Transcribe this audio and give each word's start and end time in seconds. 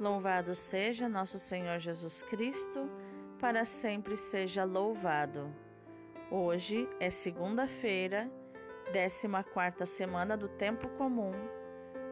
Louvado 0.00 0.56
seja 0.56 1.08
nosso 1.08 1.38
Senhor 1.38 1.78
Jesus 1.78 2.20
Cristo, 2.22 2.90
para 3.38 3.64
sempre 3.64 4.16
seja 4.16 4.64
louvado. 4.64 5.54
Hoje 6.32 6.88
é 6.98 7.10
segunda-feira, 7.10 8.28
14 8.92 9.86
semana 9.86 10.36
do 10.36 10.48
Tempo 10.48 10.88
Comum, 10.98 11.30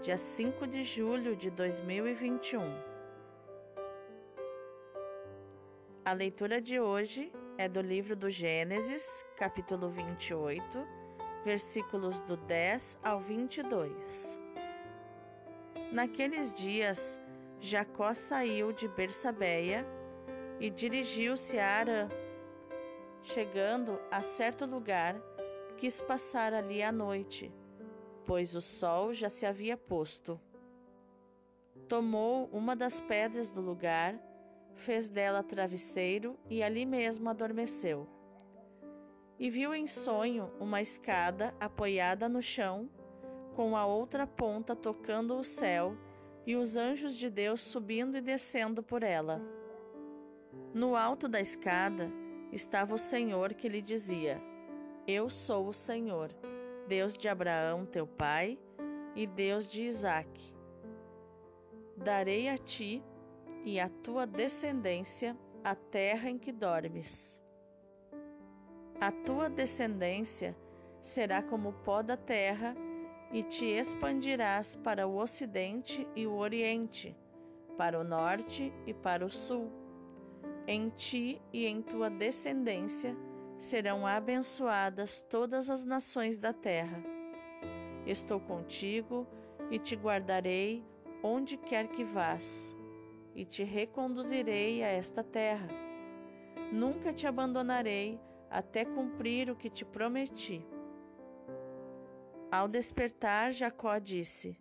dia 0.01 0.17
5 0.17 0.65
de 0.69 0.85
julho 0.85 1.35
de 1.35 1.51
2021. 1.51 2.63
A 6.05 6.13
leitura 6.13 6.61
de 6.61 6.79
hoje 6.79 7.33
é 7.59 7.69
do 7.69 7.81
livro 7.81 8.15
do 8.15 8.31
Gênesis, 8.31 9.27
capítulo 9.37 9.89
28, 9.89 10.63
versículos 11.45 12.21
do 12.21 12.37
10 12.37 13.01
ao 13.03 13.19
22. 13.19 14.39
Naqueles 15.93 16.55
dias, 16.55 17.21
Jacó 17.65 18.13
saiu 18.13 18.73
de 18.73 18.89
Bersabeia 18.89 19.87
e 20.59 20.69
dirigiu-se 20.69 21.61
a 21.61 21.69
Arã. 21.79 22.09
Chegando 23.23 24.01
a 24.11 24.21
certo 24.21 24.67
lugar, 24.67 25.15
quis 25.77 26.01
passar 26.01 26.53
ali 26.53 26.83
a 26.83 26.91
noite, 26.91 27.55
pois 28.27 28.57
o 28.57 28.61
sol 28.61 29.15
já 29.15 29.31
se 29.31 29.47
havia 29.47 29.77
posto. 29.77 30.41
Tomou 31.87 32.49
uma 32.53 32.75
das 32.75 32.99
pedras 32.99 33.53
do 33.53 33.61
lugar, 33.61 34.19
fez 34.75 35.09
dela 35.09 35.41
travesseiro 35.45 36.37
e 36.51 36.65
ali 36.65 36.85
mesmo 36.85 37.31
adormeceu. 37.31 38.09
E 39.39 39.49
viu 39.49 39.73
em 39.73 39.87
sonho 39.87 40.51
uma 40.59 40.83
escada 40.83 41.55
apoiada 41.61 42.29
no 42.29 42.43
chão, 42.43 42.91
com 43.55 43.77
a 43.77 43.87
outra 43.87 44.27
ponta 44.27 44.75
tocando 44.75 45.37
o 45.37 45.45
céu 45.45 45.97
e 46.47 46.57
os 46.57 46.77
anjos 46.77 47.15
de 47.15 47.31
Deus 47.31 47.61
subindo 47.61 48.17
e 48.17 48.21
descendo 48.21 48.83
por 48.83 49.03
ela. 49.03 49.41
No 50.75 50.97
alto 50.97 51.29
da 51.29 51.41
escada 51.41 52.11
estava 52.51 52.95
o 52.95 52.99
Senhor 52.99 53.55
que 53.55 53.69
lhe 53.69 53.81
dizia: 53.81 54.43
Eu 55.07 55.29
sou 55.31 55.69
o 55.69 55.73
Senhor, 55.73 56.31
Deus 56.89 57.15
de 57.15 57.29
Abraão, 57.29 57.87
teu 57.87 58.07
pai, 58.07 58.59
e 59.15 59.27
Deus 59.27 59.69
de 59.69 59.83
Isaque. 59.83 60.55
Darei 61.97 62.49
a 62.49 62.57
ti 62.59 63.03
e 63.65 63.79
à 63.79 63.89
tua 63.89 64.27
descendência 64.27 65.37
a 65.63 65.75
terra 65.75 66.29
em 66.29 66.39
que 66.39 66.51
dormes. 66.51 67.41
A 69.01 69.13
tua 69.13 69.49
descendência 69.49 70.57
será 71.01 71.43
como 71.43 71.71
o 71.71 71.73
pó 71.73 72.03
da 72.03 72.17
terra 72.17 72.75
e 73.33 73.43
te 73.43 73.65
expandirás 73.65 74.77
para 74.77 75.07
o 75.07 75.17
ocidente 75.17 76.07
e 76.15 76.27
o 76.27 76.35
oriente, 76.35 77.17
para 77.79 77.99
o 77.99 78.05
norte 78.05 78.73
e 78.87 78.93
para 78.93 79.25
o 79.25 79.31
sul. 79.31 79.71
Em 80.67 80.91
ti 80.91 81.41
e 81.53 81.67
em 81.67 81.81
tua 81.81 82.11
descendência 82.11 83.17
serão 83.59 84.07
abençoadas 84.07 85.23
todas 85.23 85.71
as 85.71 85.85
nações 85.85 86.39
da 86.39 86.53
terra. 86.53 87.03
Estou 88.07 88.39
contigo 88.39 89.27
e 89.71 89.79
te 89.79 89.97
guardarei 89.97 90.85
onde 91.23 91.57
quer 91.57 91.89
que 91.89 92.05
vás, 92.05 92.77
e 93.35 93.45
te 93.45 93.63
reconduzirei 93.63 94.83
a 94.83 94.89
esta 94.89 95.23
terra. 95.23 95.69
Nunca 96.73 97.13
te 97.13 97.27
abandonarei 97.27 98.21
até 98.51 98.85
cumprir 98.85 99.49
o 99.49 99.57
que 99.57 99.71
te 99.71 99.85
prometi. 99.85 100.67
Ao 102.53 102.69
despertar, 102.69 103.55
Jacó 103.55 103.99
disse: 103.99 104.59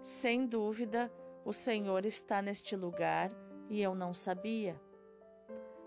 Sem 0.00 0.46
dúvida, 0.46 1.12
o 1.44 1.52
Senhor 1.52 2.06
está 2.06 2.40
neste 2.40 2.74
lugar 2.74 3.30
e 3.68 3.82
eu 3.82 3.94
não 3.94 4.14
sabia. 4.14 4.80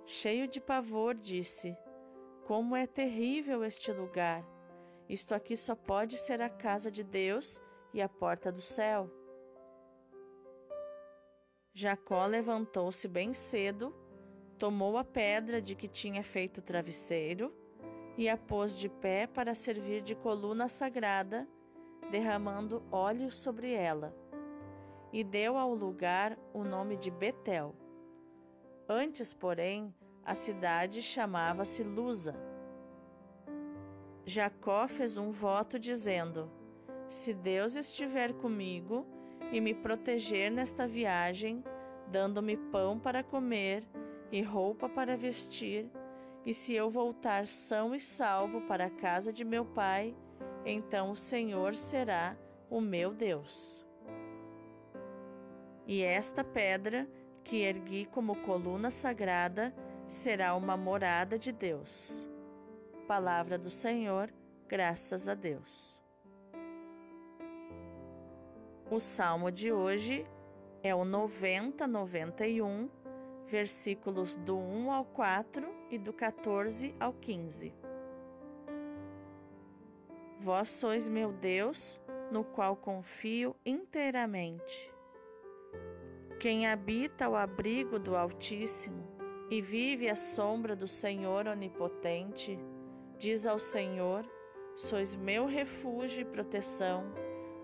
Cheio 0.06 0.48
de 0.48 0.62
pavor, 0.62 1.16
disse: 1.16 1.76
Como 2.46 2.76
é 2.76 2.86
terrível 2.86 3.64
este 3.64 3.92
lugar! 3.92 4.46
Isto 5.10 5.34
aqui 5.34 5.58
só 5.58 5.74
pode 5.74 6.20
ser 6.20 6.40
a 6.40 6.50
casa 6.50 6.92
de 6.92 7.04
Deus 7.04 7.60
e 7.96 8.00
a 8.00 8.08
porta 8.08 8.52
do 8.52 8.62
céu. 8.62 9.10
Jacó 11.74 12.28
levantou-se 12.28 13.08
bem 13.08 13.34
cedo, 13.34 13.92
tomou 14.60 15.00
a 15.00 15.04
pedra 15.04 15.60
de 15.60 15.74
que 15.74 15.88
tinha 15.88 16.22
feito 16.22 16.60
o 16.60 16.62
travesseiro 16.62 17.52
e 18.20 18.28
a 18.28 18.36
pôs 18.36 18.78
de 18.78 18.90
pé 18.90 19.28
para 19.28 19.56
servir 19.56 20.02
de 20.02 20.14
coluna 20.14 20.68
sagrada, 20.68 21.48
derramando 22.12 22.84
óleo 22.92 23.32
sobre 23.32 23.72
ela. 23.72 24.14
E 25.14 25.24
deu 25.24 25.56
ao 25.56 25.74
lugar 25.74 26.38
o 26.54 26.66
nome 26.66 26.98
de 26.98 27.10
Betel. 27.10 27.74
Antes, 28.90 29.34
porém, 29.34 29.96
a 30.26 30.36
cidade 30.36 31.02
chamava-se 31.02 31.82
Luza. 31.82 32.36
Jacó 34.26 34.86
fez 34.86 35.18
um 35.18 35.32
voto 35.32 35.80
dizendo: 35.80 36.52
Se 37.08 37.34
Deus 37.34 37.78
estiver 37.78 38.34
comigo 38.34 39.08
e 39.50 39.62
me 39.62 39.74
proteger 39.74 40.52
nesta 40.52 40.86
viagem, 40.86 41.64
dando-me 42.12 42.58
pão 42.58 43.00
para 43.00 43.24
comer 43.24 43.88
e 44.30 44.42
roupa 44.42 44.90
para 44.90 45.16
vestir, 45.16 45.90
e 46.46 46.54
se 46.54 46.74
eu 46.74 46.90
voltar 46.90 47.48
são 47.48 47.94
e 47.94 48.00
salvo 48.00 48.62
para 48.62 48.86
a 48.86 48.90
casa 48.90 49.32
de 49.32 49.44
meu 49.44 49.66
pai, 49.66 50.16
então 50.66 51.12
o 51.12 51.16
Senhor 51.16 51.76
será 51.76 52.38
o 52.70 52.80
meu 52.80 53.14
Deus. 53.14 53.86
E 55.86 56.04
esta 56.04 56.44
pedra 56.44 57.08
que 57.44 57.64
ergui 57.64 58.06
como 58.06 58.36
coluna 58.44 58.92
sagrada 58.92 59.74
será 60.08 60.56
uma 60.56 60.78
morada 60.78 61.38
de 61.38 61.52
Deus. 61.52 62.28
Palavra 63.08 63.58
do 63.58 63.70
Senhor, 63.70 64.32
graças 64.68 65.28
a 65.28 65.34
Deus. 65.34 66.00
O 68.90 69.00
salmo 69.00 69.52
de 69.52 69.72
hoje 69.72 70.26
é 70.82 70.94
o 70.96 71.04
90, 71.04 71.86
91 71.88 72.90
versículos 73.50 74.36
do 74.36 74.58
1 74.58 74.92
ao 74.92 75.04
4 75.04 75.68
e 75.90 75.98
do 75.98 76.14
14 76.14 76.96
ao 77.00 77.12
15. 77.14 77.74
Vós 80.40 80.70
sois 80.70 81.10
meu 81.10 81.34
Deus, 81.34 82.00
no 82.32 82.44
qual 82.44 82.76
confio 82.76 83.56
inteiramente. 83.66 84.94
Quem 86.40 86.68
habita 86.68 87.28
o 87.28 87.36
abrigo 87.36 88.00
do 88.00 88.16
Altíssimo 88.16 89.06
e 89.50 89.62
vive 89.62 90.08
à 90.08 90.16
sombra 90.16 90.76
do 90.76 90.88
Senhor 90.88 91.48
Onipotente, 91.48 92.58
diz 93.18 93.46
ao 93.46 93.60
Senhor: 93.60 94.24
Sois 94.76 95.16
meu 95.16 95.46
refúgio 95.46 96.22
e 96.22 96.26
proteção, 96.26 97.04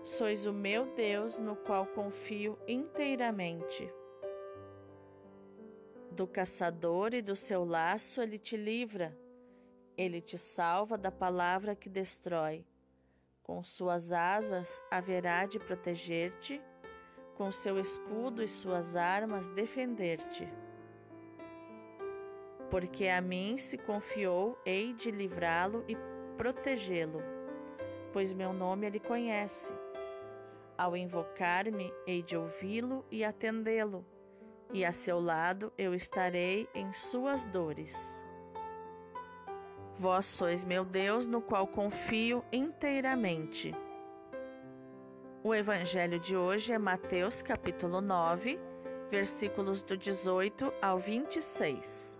sois 0.02 0.44
o 0.44 0.52
meu 0.52 0.84
Deus, 0.94 1.38
no 1.38 1.56
qual 1.56 1.86
confio 1.86 2.58
inteiramente. 2.68 3.90
Do 6.16 6.26
caçador 6.26 7.12
e 7.12 7.20
do 7.20 7.36
seu 7.36 7.62
laço 7.62 8.22
ele 8.22 8.38
te 8.38 8.56
livra. 8.56 9.14
Ele 9.98 10.18
te 10.18 10.38
salva 10.38 10.96
da 10.96 11.12
palavra 11.12 11.76
que 11.76 11.90
destrói. 11.90 12.64
Com 13.42 13.62
suas 13.62 14.12
asas 14.12 14.82
haverá 14.90 15.44
de 15.44 15.58
proteger-te, 15.58 16.58
com 17.34 17.52
seu 17.52 17.78
escudo 17.78 18.42
e 18.42 18.48
suas 18.48 18.96
armas 18.96 19.50
defender-te. 19.50 20.48
Porque 22.70 23.08
a 23.08 23.20
mim 23.20 23.58
se 23.58 23.76
confiou, 23.76 24.58
hei 24.64 24.94
de 24.94 25.10
livrá-lo 25.10 25.84
e 25.86 25.98
protegê-lo, 26.38 27.20
pois 28.14 28.32
meu 28.32 28.54
nome 28.54 28.86
ele 28.86 29.00
conhece. 29.00 29.74
Ao 30.78 30.96
invocar-me, 30.96 31.92
hei 32.06 32.22
de 32.22 32.38
ouvi-lo 32.38 33.04
e 33.10 33.22
atendê-lo 33.22 34.15
e 34.72 34.84
a 34.84 34.92
seu 34.92 35.20
lado 35.20 35.72
eu 35.76 35.94
estarei 35.94 36.68
em 36.74 36.92
suas 36.92 37.46
dores. 37.46 38.22
Vós 39.94 40.26
sois 40.26 40.62
meu 40.62 40.84
Deus, 40.84 41.26
no 41.26 41.40
qual 41.40 41.66
confio 41.66 42.44
inteiramente. 42.52 43.74
O 45.42 45.54
evangelho 45.54 46.18
de 46.18 46.36
hoje 46.36 46.72
é 46.72 46.78
Mateus 46.78 47.40
capítulo 47.40 48.00
9, 48.00 48.58
versículos 49.10 49.82
do 49.82 49.96
18 49.96 50.72
ao 50.82 50.98
26. 50.98 52.18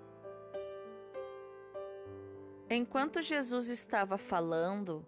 Enquanto 2.70 3.20
Jesus 3.20 3.69
estava 3.69 4.16
falando, 4.16 5.06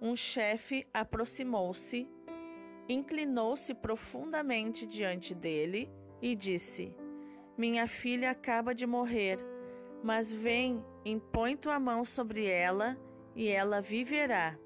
um 0.00 0.14
chefe 0.14 0.86
aproximou-se, 0.92 2.08
inclinou-se 2.88 3.74
profundamente 3.74 4.86
diante 4.86 5.34
dele 5.34 5.90
e 6.26 6.34
disse: 6.34 6.92
Minha 7.56 7.86
filha 7.86 8.32
acaba 8.32 8.74
de 8.74 8.84
morrer, 8.84 9.38
mas 10.02 10.32
vem, 10.32 10.84
impõe 11.04 11.56
tua 11.56 11.78
mão 11.78 12.04
sobre 12.04 12.46
ela 12.46 12.98
e 13.34 13.46
ela 13.48 13.80
viverá. 13.80 14.58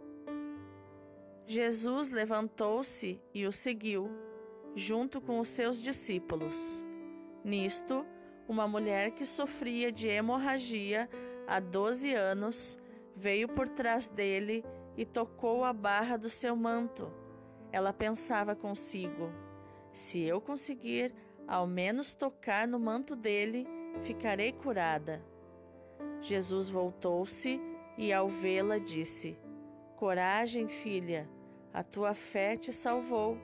Jesus 1.45 2.11
levantou-se 2.11 3.21
e 3.35 3.47
o 3.47 3.53
seguiu. 3.53 4.09
junto 4.77 5.21
com 5.21 5.41
os 5.41 5.49
seus 5.49 5.83
discípulos. 5.83 6.81
Nisto, 7.43 8.07
uma 8.47 8.69
mulher 8.69 9.11
que 9.11 9.27
sofria 9.27 9.91
de 9.91 10.07
hemorragia 10.07 11.11
há 11.45 11.59
doze 11.59 12.15
anos 12.15 12.79
veio 13.17 13.49
por 13.49 13.69
trás 13.69 14.07
dele 14.07 14.65
e 14.97 15.05
tocou 15.05 15.65
a 15.65 15.73
barra 15.73 16.17
do 16.17 16.31
seu 16.31 16.55
manto. 16.55 17.13
Ela 17.73 17.93
pensava 17.93 18.55
consigo: 18.55 19.33
se 19.93 20.21
eu 20.21 20.41
conseguir 20.41 21.13
ao 21.51 21.67
menos 21.67 22.15
tocar 22.15 22.69
no 22.69 22.79
manto 22.79 23.17
dele, 23.17 23.67
ficarei 24.05 24.53
curada. 24.53 25.21
Jesus 26.21 26.69
voltou-se 26.69 27.61
e, 27.99 28.13
ao 28.13 28.29
vê-la, 28.29 28.79
disse: 28.79 29.37
Coragem, 29.97 30.69
filha, 30.69 31.29
a 31.75 31.83
tua 31.83 32.15
fé 32.15 32.57
te 32.57 32.73
salvou. 32.73 33.37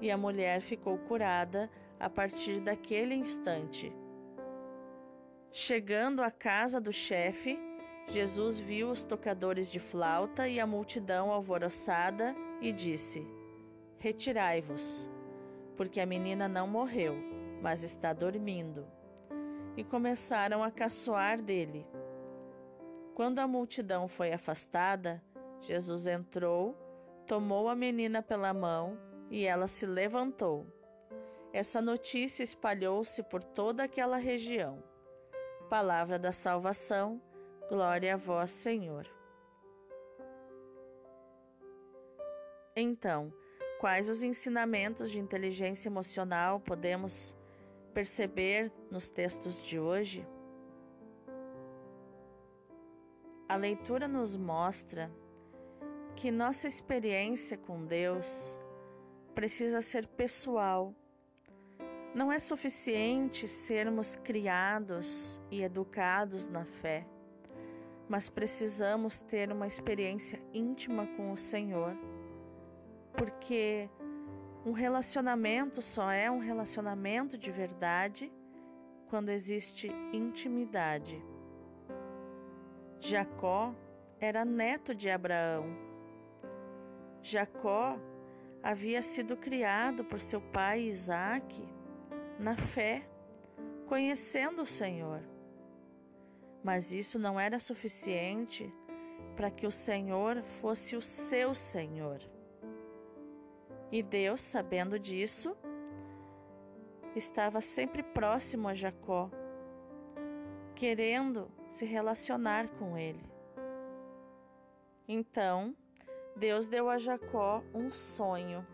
E 0.00 0.08
a 0.08 0.16
mulher 0.16 0.60
ficou 0.60 0.98
curada 0.98 1.68
a 1.98 2.08
partir 2.08 2.60
daquele 2.60 3.14
instante. 3.14 3.92
Chegando 5.50 6.22
à 6.22 6.30
casa 6.30 6.80
do 6.80 6.92
chefe, 6.92 7.58
Jesus 8.06 8.60
viu 8.60 8.88
os 8.88 9.02
tocadores 9.02 9.68
de 9.68 9.80
flauta 9.80 10.46
e 10.46 10.60
a 10.60 10.66
multidão 10.66 11.32
alvoroçada 11.32 12.36
e 12.60 12.70
disse: 12.70 13.26
Retirai-vos, 13.98 15.10
porque 15.76 16.00
a 16.00 16.06
menina 16.06 16.48
não 16.48 16.66
morreu, 16.66 17.14
mas 17.62 17.82
está 17.82 18.12
dormindo. 18.12 18.86
E 19.76 19.84
começaram 19.84 20.62
a 20.62 20.70
caçoar 20.70 21.40
dele. 21.40 21.86
Quando 23.14 23.38
a 23.38 23.46
multidão 23.46 24.08
foi 24.08 24.32
afastada, 24.32 25.22
Jesus 25.60 26.06
entrou, 26.06 26.74
tomou 27.26 27.68
a 27.68 27.74
menina 27.74 28.22
pela 28.22 28.52
mão 28.52 28.98
e 29.30 29.44
ela 29.44 29.66
se 29.66 29.86
levantou. 29.86 30.66
Essa 31.52 31.80
notícia 31.80 32.42
espalhou-se 32.42 33.22
por 33.22 33.42
toda 33.42 33.82
aquela 33.82 34.16
região. 34.16 34.82
Palavra 35.68 36.18
da 36.18 36.30
salvação, 36.30 37.20
glória 37.68 38.14
a 38.14 38.16
vós, 38.16 38.50
Senhor. 38.50 39.10
Então, 42.76 43.32
quais 43.78 44.08
os 44.08 44.22
ensinamentos 44.22 45.10
de 45.10 45.18
inteligência 45.18 45.88
emocional 45.88 46.60
podemos 46.60 47.34
perceber 47.92 48.72
nos 48.90 49.08
textos 49.08 49.62
de 49.62 49.78
hoje? 49.78 50.26
A 53.48 53.56
leitura 53.56 54.08
nos 54.08 54.36
mostra 54.36 55.10
que 56.16 56.30
nossa 56.30 56.66
experiência 56.66 57.56
com 57.56 57.84
Deus 57.84 58.58
precisa 59.34 59.82
ser 59.82 60.06
pessoal 60.06 60.94
não 62.14 62.32
é 62.32 62.38
suficiente 62.38 63.46
sermos 63.46 64.16
criados 64.16 65.38
e 65.50 65.62
educados 65.62 66.48
na 66.48 66.64
fé, 66.64 67.06
mas 68.08 68.30
precisamos 68.30 69.20
ter 69.20 69.52
uma 69.52 69.66
experiência 69.66 70.40
íntima 70.54 71.06
com 71.08 71.30
o 71.30 71.36
Senhor, 71.36 71.94
porque 73.16 73.88
um 74.64 74.72
relacionamento 74.72 75.80
só 75.80 76.10
é 76.10 76.30
um 76.30 76.38
relacionamento 76.38 77.38
de 77.38 77.50
verdade 77.50 78.32
quando 79.08 79.30
existe 79.30 79.88
intimidade. 80.12 81.22
Jacó 83.00 83.74
era 84.18 84.44
neto 84.44 84.94
de 84.94 85.08
Abraão. 85.08 85.66
Jacó 87.22 87.98
havia 88.62 89.02
sido 89.02 89.36
criado 89.36 90.04
por 90.04 90.20
seu 90.20 90.40
pai 90.40 90.82
Isaque 90.82 91.64
na 92.38 92.56
fé, 92.56 93.08
conhecendo 93.86 94.62
o 94.62 94.66
Senhor. 94.66 95.22
Mas 96.62 96.92
isso 96.92 97.18
não 97.18 97.38
era 97.38 97.58
suficiente 97.58 98.72
para 99.36 99.50
que 99.50 99.66
o 99.66 99.70
Senhor 99.70 100.42
fosse 100.42 100.96
o 100.96 101.02
seu 101.02 101.54
Senhor. 101.54 102.20
E 103.90 104.02
Deus, 104.02 104.40
sabendo 104.40 104.98
disso, 104.98 105.56
estava 107.14 107.60
sempre 107.60 108.02
próximo 108.02 108.68
a 108.68 108.74
Jacó, 108.74 109.30
querendo 110.74 111.50
se 111.70 111.84
relacionar 111.84 112.68
com 112.78 112.98
ele. 112.98 113.24
Então, 115.08 115.74
Deus 116.34 116.66
deu 116.66 116.90
a 116.90 116.98
Jacó 116.98 117.62
um 117.72 117.90
sonho, 117.90 118.66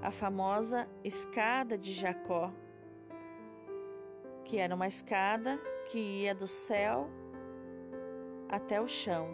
a 0.00 0.10
famosa 0.10 0.88
escada 1.04 1.76
de 1.76 1.92
Jacó 1.92 2.52
que 4.50 4.58
era 4.58 4.74
uma 4.74 4.88
escada 4.88 5.60
que 5.86 6.22
ia 6.22 6.34
do 6.34 6.48
céu 6.48 7.08
até 8.48 8.80
o 8.80 8.88
chão, 8.88 9.28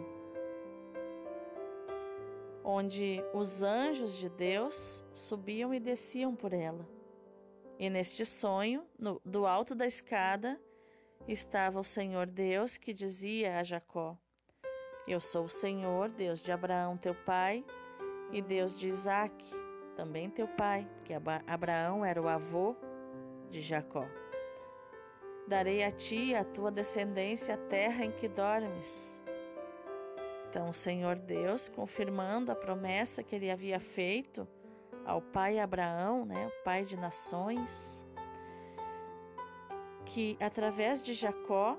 onde 2.69 3.23
os 3.33 3.63
anjos 3.63 4.17
de 4.17 4.27
Deus 4.27 5.01
subiam 5.13 5.73
e 5.73 5.79
desciam 5.79 6.35
por 6.35 6.51
ela. 6.51 6.85
E 7.79 7.89
neste 7.89 8.25
sonho, 8.25 8.85
no, 8.99 9.21
do 9.23 9.47
alto 9.47 9.73
da 9.73 9.85
escada, 9.85 10.59
estava 11.25 11.79
o 11.79 11.85
Senhor 11.85 12.27
Deus 12.27 12.75
que 12.75 12.93
dizia 12.93 13.57
a 13.57 13.63
Jacó: 13.63 14.17
Eu 15.07 15.21
sou 15.21 15.45
o 15.45 15.49
Senhor, 15.49 16.09
Deus 16.09 16.43
de 16.43 16.51
Abraão, 16.51 16.97
teu 16.97 17.15
pai, 17.15 17.63
e 18.33 18.41
Deus 18.41 18.77
de 18.77 18.89
Isaque, 18.89 19.49
também 19.95 20.29
teu 20.29 20.47
pai, 20.49 20.85
que 21.05 21.13
Abraão 21.13 22.03
era 22.03 22.21
o 22.21 22.27
avô 22.27 22.75
de 23.49 23.61
Jacó. 23.61 24.05
Darei 25.47 25.85
a 25.85 25.91
ti 25.93 26.31
e 26.31 26.35
a 26.35 26.43
tua 26.43 26.69
descendência 26.69 27.53
a 27.53 27.57
terra 27.57 28.03
em 28.03 28.11
que 28.11 28.27
dormes. 28.27 29.17
Então, 30.49 30.69
o 30.69 30.73
Senhor 30.73 31.17
Deus, 31.17 31.67
confirmando 31.67 32.51
a 32.51 32.55
promessa 32.55 33.21
que 33.21 33.35
ele 33.35 33.51
havia 33.51 33.79
feito 33.79 34.47
ao 35.05 35.21
pai 35.21 35.59
Abraão, 35.59 36.25
né, 36.25 36.47
o 36.47 36.63
pai 36.63 36.85
de 36.85 36.95
nações, 36.95 38.05
que 40.05 40.37
através 40.39 41.01
de 41.01 41.13
Jacó 41.13 41.77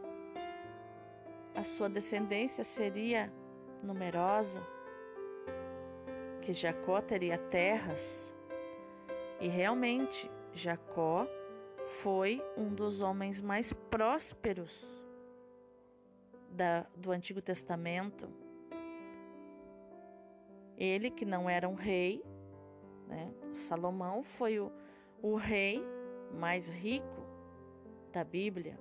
a 1.54 1.64
sua 1.64 1.88
descendência 1.88 2.62
seria 2.62 3.32
numerosa, 3.82 4.62
que 6.42 6.52
Jacó 6.52 7.00
teria 7.00 7.38
terras. 7.38 8.34
E 9.40 9.48
realmente, 9.48 10.30
Jacó 10.52 11.26
foi 11.86 12.44
um 12.56 12.74
dos 12.74 13.00
homens 13.00 13.40
mais 13.40 13.72
prósperos 13.72 15.02
da, 16.50 16.86
do 16.94 17.10
Antigo 17.10 17.40
Testamento. 17.40 18.28
Ele, 20.78 21.10
que 21.10 21.24
não 21.24 21.50
era 21.50 21.68
um 21.68 21.74
rei, 21.74 22.22
né? 23.06 23.32
Salomão 23.52 24.22
foi 24.22 24.60
o, 24.60 24.70
o 25.20 25.34
rei 25.34 25.82
mais 26.32 26.68
rico 26.68 27.26
da 28.12 28.22
Bíblia, 28.22 28.78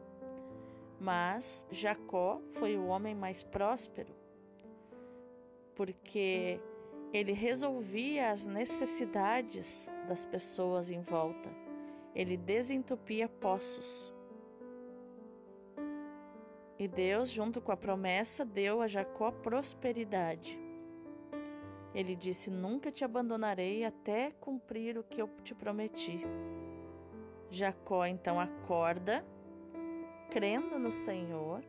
mas 1.00 1.66
Jacó 1.72 2.42
foi 2.54 2.77
o 2.77 2.86
homem 2.86 3.16
mais 3.16 3.44
próspero, 3.44 4.13
porque 5.75 6.60
ele 7.12 7.32
resolvia 7.32 8.32
as 8.32 8.46
necessidades 8.46 9.92
das 10.08 10.25
pessoas 10.25 10.89
em 10.89 11.01
volta 11.01 11.50
ele 12.18 12.36
desentupia 12.36 13.30
poços. 13.30 14.12
E 16.80 16.88
Deus, 16.88 17.30
junto 17.30 17.62
com 17.62 17.72
a 17.72 17.77
promessa, 17.77 18.44
deu 18.44 18.82
a 18.82 18.88
Jacó 18.88 19.30
prosperidade. 19.30 20.60
Ele 21.98 22.16
disse: 22.16 22.51
Nunca 22.51 22.92
te 22.92 23.04
abandonarei 23.04 23.84
até 23.84 24.30
cumprir 24.39 25.00
o 25.00 25.04
que 25.04 25.20
eu 25.20 25.27
te 25.44 25.56
prometi. 25.56 26.22
Jacó 27.50 28.06
então 28.06 28.39
acorda, 28.39 29.25
crendo 30.30 30.77
no 30.77 30.92
Senhor 30.92 31.63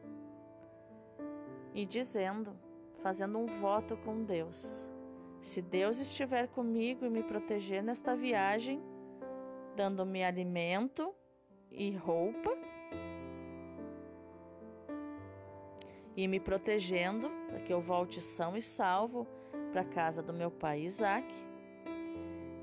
e 1.72 1.86
dizendo, 1.86 2.54
fazendo 3.02 3.38
um 3.38 3.46
voto 3.46 3.96
com 3.96 4.22
Deus: 4.22 4.86
Se 5.40 5.62
Deus 5.62 5.98
estiver 5.98 6.46
comigo 6.48 7.06
e 7.06 7.10
me 7.10 7.22
proteger 7.22 7.82
nesta 7.82 8.14
viagem, 8.14 8.82
dando-me 9.74 10.22
alimento 10.22 11.14
e 11.70 11.92
roupa 11.92 12.50
e 16.14 16.28
me 16.28 16.38
protegendo 16.38 17.30
para 17.46 17.60
que 17.60 17.72
eu 17.72 17.80
volte 17.80 18.20
são 18.20 18.54
e 18.54 18.60
salvo 18.60 19.26
para 19.68 19.82
a 19.82 19.84
casa 19.84 20.22
do 20.22 20.32
meu 20.32 20.50
pai 20.50 20.80
Isaac. 20.80 21.26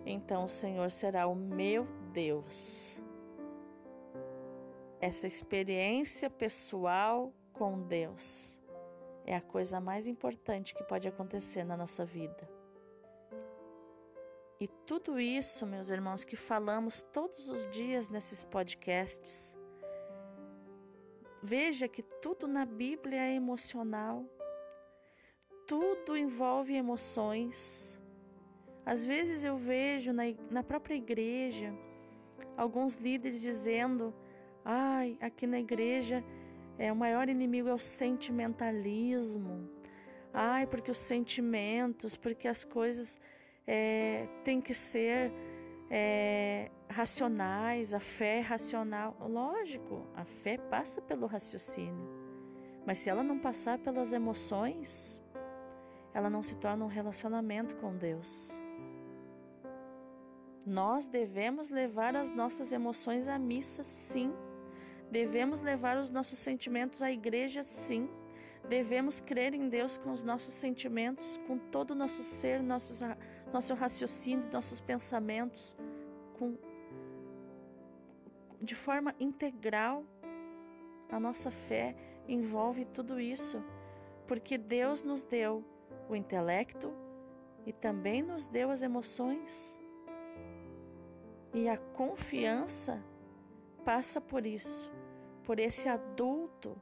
Então 0.05 0.45
o 0.45 0.49
Senhor 0.49 0.91
será 0.91 1.27
o 1.27 1.35
meu 1.35 1.87
Deus. 2.11 3.01
Essa 4.99 5.27
experiência 5.27 6.29
pessoal 6.29 7.33
com 7.53 7.81
Deus 7.81 8.59
é 9.25 9.35
a 9.35 9.41
coisa 9.41 9.79
mais 9.79 10.07
importante 10.07 10.73
que 10.73 10.83
pode 10.83 11.07
acontecer 11.07 11.63
na 11.63 11.75
nossa 11.75 12.05
vida. 12.05 12.47
E 14.59 14.67
tudo 14.67 15.19
isso, 15.19 15.65
meus 15.65 15.89
irmãos, 15.89 16.23
que 16.23 16.35
falamos 16.35 17.01
todos 17.01 17.49
os 17.49 17.67
dias 17.69 18.07
nesses 18.07 18.43
podcasts, 18.43 19.55
veja 21.43 21.87
que 21.87 22.01
tudo 22.01 22.47
na 22.47 22.65
Bíblia 22.65 23.19
é 23.19 23.35
emocional, 23.35 24.25
tudo 25.67 26.17
envolve 26.17 26.73
emoções. 26.73 27.99
Às 28.85 29.05
vezes 29.05 29.43
eu 29.43 29.57
vejo 29.57 30.13
na, 30.13 30.23
na 30.49 30.63
própria 30.63 30.95
igreja 30.95 31.73
alguns 32.55 32.97
líderes 32.97 33.41
dizendo: 33.41 34.13
ai, 34.63 35.17
aqui 35.19 35.47
na 35.47 35.59
igreja 35.59 36.23
é, 36.77 36.91
o 36.91 36.95
maior 36.95 37.29
inimigo 37.29 37.69
é 37.69 37.73
o 37.73 37.79
sentimentalismo. 37.79 39.69
Ai, 40.33 40.67
porque 40.67 40.91
os 40.91 40.97
sentimentos, 40.97 42.17
porque 42.17 42.47
as 42.47 42.63
coisas 42.63 43.17
é, 43.65 44.27
têm 44.43 44.59
que 44.59 44.73
ser 44.73 45.31
é, 45.89 46.69
racionais, 46.89 47.93
a 47.93 47.99
fé 47.99 48.39
é 48.39 48.41
racional. 48.41 49.15
Lógico, 49.19 50.05
a 50.13 50.25
fé 50.25 50.57
passa 50.57 51.01
pelo 51.01 51.25
raciocínio, 51.25 52.09
mas 52.85 52.97
se 52.97 53.09
ela 53.09 53.23
não 53.23 53.39
passar 53.39 53.79
pelas 53.79 54.11
emoções, 54.11 55.21
ela 56.15 56.29
não 56.29 56.41
se 56.41 56.55
torna 56.55 56.85
um 56.85 56.87
relacionamento 56.87 57.75
com 57.75 57.93
Deus. 57.93 58.57
Nós 60.65 61.07
devemos 61.07 61.69
levar 61.69 62.15
as 62.15 62.31
nossas 62.31 62.71
emoções 62.71 63.27
à 63.27 63.37
missa, 63.37 63.83
sim. 63.83 64.33
Devemos 65.11 65.59
levar 65.59 65.97
os 65.97 66.09
nossos 66.09 66.39
sentimentos 66.39 67.03
à 67.03 67.11
igreja, 67.11 67.63
sim. 67.63 68.09
Devemos 68.69 69.19
crer 69.19 69.53
em 69.53 69.67
Deus 69.67 69.97
com 69.97 70.13
os 70.13 70.23
nossos 70.23 70.53
sentimentos, 70.53 71.37
com 71.45 71.57
todo 71.57 71.91
o 71.91 71.95
nosso 71.95 72.23
ser, 72.23 72.63
nossos, 72.63 73.01
nosso 73.51 73.73
raciocínio, 73.73 74.49
nossos 74.53 74.79
pensamentos, 74.79 75.75
com, 76.39 76.57
de 78.61 78.73
forma 78.73 79.13
integral. 79.19 80.05
A 81.11 81.19
nossa 81.19 81.51
fé 81.51 81.93
envolve 82.25 82.85
tudo 82.85 83.19
isso, 83.19 83.61
porque 84.25 84.57
Deus 84.57 85.03
nos 85.03 85.21
deu 85.21 85.74
o 86.09 86.15
intelecto 86.15 86.93
e 87.65 87.73
também 87.73 88.21
nos 88.21 88.45
deu 88.45 88.69
as 88.69 88.81
emoções. 88.81 89.79
E 91.53 91.67
a 91.69 91.77
confiança 91.77 93.01
passa 93.83 94.19
por 94.19 94.45
isso, 94.45 94.91
por 95.43 95.59
esse 95.59 95.87
adulto 95.87 96.79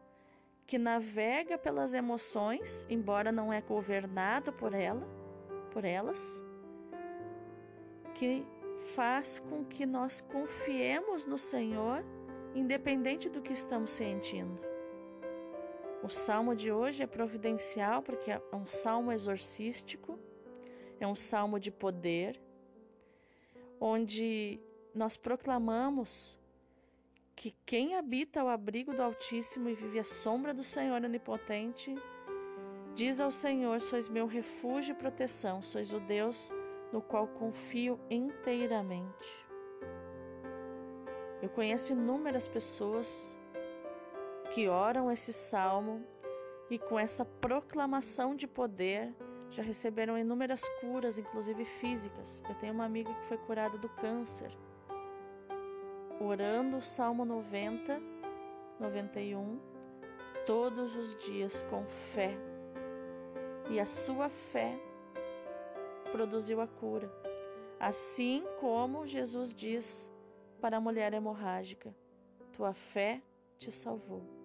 que 0.65 0.77
navega 0.77 1.57
pelas 1.57 1.93
emoções, 1.93 2.87
embora 2.89 3.31
não 3.31 3.51
é 3.51 3.61
governado 3.61 4.51
por 4.53 4.73
ela, 4.73 5.07
por 5.71 5.85
elas, 5.85 6.41
que 8.15 8.45
faz 8.95 9.39
com 9.39 9.63
que 9.65 9.85
nós 9.85 10.21
confiemos 10.21 11.25
no 11.25 11.37
Senhor, 11.37 12.03
independente 12.55 13.29
do 13.29 13.41
que 13.41 13.53
estamos 13.53 13.91
sentindo. 13.91 14.72
O 16.03 16.09
salmo 16.09 16.53
de 16.53 16.69
hoje 16.69 17.01
é 17.01 17.07
providencial 17.07 18.01
porque 18.03 18.29
é 18.29 18.41
um 18.51 18.65
salmo 18.65 19.09
exorcístico, 19.09 20.19
é 20.99 21.07
um 21.07 21.15
salmo 21.15 21.57
de 21.57 21.71
poder, 21.71 22.41
onde 23.79 24.59
nós 24.93 25.15
proclamamos 25.15 26.37
que 27.33 27.55
quem 27.65 27.95
habita 27.95 28.43
o 28.43 28.49
abrigo 28.49 28.93
do 28.93 29.01
Altíssimo 29.01 29.69
e 29.69 29.75
vive 29.75 29.97
à 29.97 30.03
sombra 30.03 30.53
do 30.53 30.61
Senhor 30.61 31.01
Onipotente, 31.01 31.95
diz 32.93 33.21
ao 33.21 33.31
Senhor: 33.31 33.81
Sois 33.81 34.09
meu 34.09 34.27
refúgio 34.27 34.91
e 34.91 34.97
proteção, 34.97 35.61
sois 35.61 35.93
o 35.93 36.01
Deus 36.01 36.51
no 36.91 37.01
qual 37.01 37.27
confio 37.29 37.97
inteiramente. 38.09 39.47
Eu 41.41 41.49
conheço 41.49 41.93
inúmeras 41.93 42.45
pessoas 42.47 43.33
que 44.53 44.67
oram 44.67 45.11
esse 45.11 45.33
salmo 45.33 46.05
e 46.69 46.77
com 46.77 46.99
essa 46.99 47.25
proclamação 47.25 48.35
de 48.35 48.47
poder 48.47 49.11
já 49.49 49.63
receberam 49.63 50.17
inúmeras 50.17 50.61
curas, 50.79 51.17
inclusive 51.17 51.65
físicas. 51.65 52.43
Eu 52.47 52.55
tenho 52.55 52.73
uma 52.73 52.85
amiga 52.85 53.11
que 53.13 53.25
foi 53.25 53.37
curada 53.37 53.77
do 53.77 53.89
câncer, 53.89 54.55
orando 56.19 56.77
o 56.77 56.81
Salmo 56.81 57.25
90, 57.25 57.99
91, 58.79 59.59
todos 60.45 60.95
os 60.95 61.15
dias 61.17 61.63
com 61.63 61.83
fé. 61.85 62.37
E 63.71 63.79
a 63.79 63.85
sua 63.87 64.29
fé 64.29 64.79
produziu 66.11 66.61
a 66.61 66.67
cura. 66.67 67.11
Assim 67.79 68.43
como 68.59 69.07
Jesus 69.07 69.53
diz 69.53 70.11
para 70.61 70.77
a 70.77 70.81
mulher 70.81 71.11
hemorrágica: 71.13 71.93
Tua 72.51 72.73
fé 72.73 73.21
te 73.57 73.71
salvou. 73.71 74.42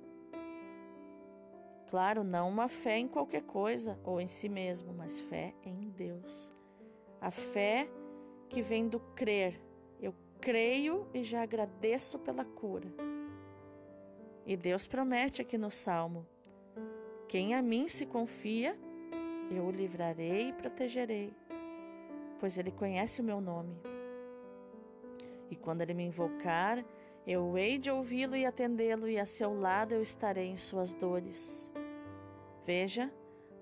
Claro, 1.88 2.22
não 2.22 2.48
uma 2.48 2.68
fé 2.68 2.98
em 2.98 3.08
qualquer 3.08 3.42
coisa 3.42 3.98
ou 4.04 4.20
em 4.20 4.26
si 4.26 4.48
mesmo, 4.48 4.92
mas 4.92 5.20
fé 5.20 5.54
em 5.64 5.88
Deus. 5.88 6.52
A 7.20 7.30
fé 7.30 7.88
que 8.48 8.60
vem 8.60 8.86
do 8.88 9.00
crer. 9.00 9.60
Eu 10.00 10.14
creio 10.40 11.08
e 11.14 11.24
já 11.24 11.42
agradeço 11.42 12.18
pela 12.18 12.44
cura. 12.44 12.88
E 14.44 14.56
Deus 14.56 14.86
promete 14.86 15.40
aqui 15.40 15.56
no 15.56 15.70
Salmo: 15.70 16.26
Quem 17.26 17.54
a 17.54 17.62
mim 17.62 17.88
se 17.88 18.04
confia, 18.04 18.78
eu 19.50 19.64
o 19.64 19.70
livrarei 19.70 20.50
e 20.50 20.52
protegerei, 20.52 21.32
pois 22.38 22.58
ele 22.58 22.70
conhece 22.70 23.20
o 23.20 23.24
meu 23.24 23.40
nome. 23.40 23.76
E 25.50 25.56
quando 25.56 25.80
ele 25.80 25.94
me 25.94 26.04
invocar, 26.04 26.84
eu 27.26 27.58
hei 27.58 27.78
de 27.78 27.90
ouvi-lo 27.90 28.36
e 28.36 28.46
atendê-lo, 28.46 29.08
e 29.08 29.18
a 29.18 29.26
seu 29.26 29.58
lado 29.58 29.92
eu 29.92 30.02
estarei 30.02 30.48
em 30.48 30.56
suas 30.56 30.94
dores. 30.94 31.67
Veja, 32.68 33.10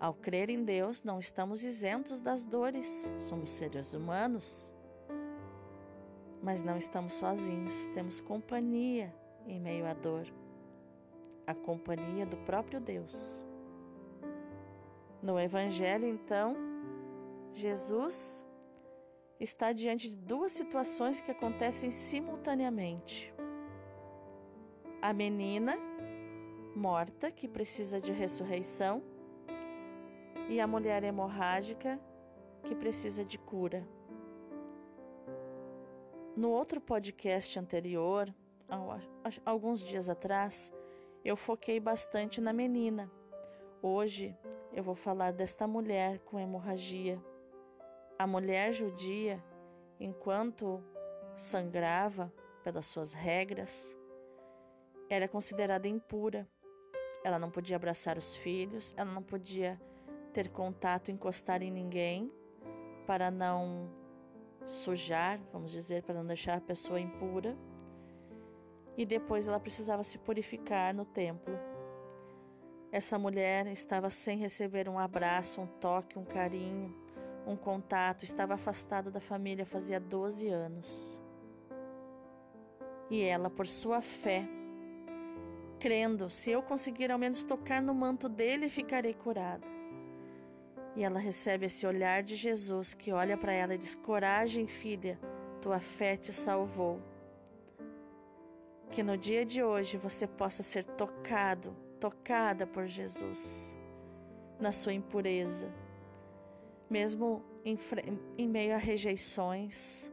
ao 0.01 0.13
crer 0.13 0.51
em 0.51 0.65
Deus, 0.65 1.05
não 1.05 1.21
estamos 1.21 1.63
isentos 1.63 2.21
das 2.21 2.45
dores, 2.45 3.09
somos 3.21 3.51
seres 3.51 3.95
humanos. 3.95 4.75
Mas 6.43 6.61
não 6.61 6.77
estamos 6.77 7.13
sozinhos, 7.13 7.87
temos 7.95 8.21
companhia 8.21 9.15
em 9.47 9.61
meio 9.61 9.87
à 9.87 9.95
dor 9.95 10.27
a 11.47 11.55
companhia 11.55 12.27
do 12.27 12.37
próprio 12.39 12.81
Deus. 12.81 13.45
No 15.23 15.39
Evangelho, 15.39 16.09
então, 16.09 16.57
Jesus 17.53 18.45
está 19.39 19.73
diante 19.73 20.09
de 20.09 20.17
duas 20.17 20.51
situações 20.51 21.21
que 21.21 21.31
acontecem 21.31 21.93
simultaneamente. 21.93 23.33
A 25.01 25.13
menina 25.13 25.79
morta 26.76 27.30
que 27.30 27.49
precisa 27.49 27.99
de 27.99 28.12
ressurreição 28.12 29.02
e 30.50 30.61
a 30.61 30.66
mulher 30.66 31.02
hemorrágica 31.02 31.99
que 32.64 32.75
precisa 32.75 33.25
de 33.25 33.38
cura. 33.38 33.83
No 36.37 36.50
outro 36.50 36.78
podcast 36.78 37.59
anterior, 37.59 38.33
alguns 39.42 39.80
dias 39.80 40.11
atrás, 40.11 40.71
eu 41.25 41.35
foquei 41.35 41.80
bastante 41.80 42.42
na 42.42 42.52
menina. 42.52 43.11
Hoje 43.80 44.37
eu 44.71 44.83
vou 44.83 44.95
falar 44.95 45.33
desta 45.33 45.66
mulher 45.66 46.18
com 46.26 46.38
hemorragia. 46.38 47.18
A 48.18 48.26
mulher 48.26 48.75
judia, 48.75 49.42
enquanto 49.99 50.85
sangrava 51.38 52.30
pelas 52.62 52.85
suas 52.85 53.14
regras, 53.14 53.97
era 55.09 55.26
considerada 55.26 55.88
impura 55.88 56.47
ela 57.25 57.38
não 57.38 57.50
podia 57.50 57.76
abraçar 57.76 58.16
os 58.16 58.37
filhos, 58.37 58.94
ela 58.96 59.11
não 59.11 59.23
podia 59.23 59.80
ter 60.32 60.49
contato, 60.50 61.11
encostar 61.11 61.62
em 61.62 61.70
ninguém, 61.70 62.32
para 63.06 63.30
não 63.30 63.88
sujar, 64.64 65.40
vamos 65.52 65.70
dizer, 65.70 66.02
para 66.02 66.14
não 66.14 66.26
deixar 66.26 66.58
a 66.58 66.61
pessoa 66.61 67.00
impura. 67.00 67.56
E 68.96 69.04
depois 69.04 69.46
ela 69.46 69.61
precisava 69.61 70.02
se 70.02 70.18
purificar 70.18 70.94
no 70.94 71.04
templo. 71.04 71.58
Essa 72.90 73.18
mulher 73.18 73.66
estava 73.66 74.08
sem 74.08 74.38
receber 74.38 74.88
um 74.88 74.99
abraço, 74.99 75.61
um 75.61 75.66
toque, 75.66 76.18
um 76.18 76.25
carinho, 76.25 76.94
um 77.46 77.56
contato, 77.56 78.25
estava 78.25 78.54
afastada 78.54 79.11
da 79.11 79.20
família 79.20 79.64
fazia 79.66 80.00
12 80.00 80.49
anos. 80.49 81.20
E 83.08 83.23
ela, 83.23 83.49
por 83.49 83.66
sua 83.66 84.00
fé, 84.00 84.49
crendo: 85.87 86.28
se 86.28 86.50
eu 86.50 86.61
conseguir 86.61 87.12
ao 87.12 87.19
menos 87.19 87.45
tocar 87.45 87.81
no 87.81 87.95
manto 87.95 88.28
dele, 88.28 88.69
ficarei 88.69 89.14
curada. 89.14 89.64
E 90.97 91.05
ela 91.05 91.21
recebe 91.21 91.66
esse 91.66 91.87
olhar 91.87 92.25
de 92.25 92.35
Jesus 92.35 92.93
que 92.93 93.12
olha 93.12 93.37
para 93.37 93.52
ela 93.52 93.73
e 93.73 93.78
diz: 93.78 93.95
Coragem, 93.95 94.66
filha, 94.66 95.16
tua 95.62 95.78
fé 95.78 96.16
te 96.16 96.33
salvou. 96.33 97.00
Que 98.90 99.00
no 99.00 99.16
dia 99.16 99.47
de 99.47 99.62
hoje 99.62 99.97
você 99.97 100.26
possa 100.26 100.61
ser 100.61 100.83
tocado, 100.83 101.76
tocada 102.00 102.66
por 102.66 102.87
Jesus, 102.87 103.76
na 104.59 104.73
sua 104.73 104.93
impureza. 104.93 105.73
Mesmo 106.90 107.45
em, 107.64 107.78
em 108.37 108.49
meio 108.49 108.75
a 108.75 108.78
rejeições, 108.78 110.11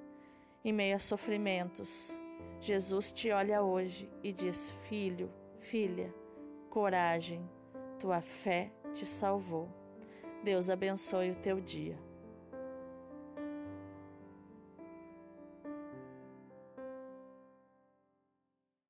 em 0.64 0.72
meio 0.72 0.96
a 0.96 1.00
sofrimentos. 1.00 2.16
Jesus 2.60 3.12
te 3.12 3.32
olha 3.32 3.64
hoje 3.64 4.08
e 4.22 4.32
diz: 4.32 4.70
Filho, 4.88 5.32
filha, 5.64 6.14
coragem, 6.70 7.50
tua 8.00 8.22
fé 8.22 8.70
te 8.94 9.06
salvou. 9.06 9.70
Deus 10.44 10.70
abençoe 10.70 11.32
o 11.32 11.36
teu 11.36 11.62
dia. 11.62 11.98